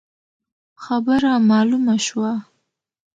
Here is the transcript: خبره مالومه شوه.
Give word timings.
خبره 0.83 1.31
مالومه 1.49 1.97
شوه. 2.05 2.31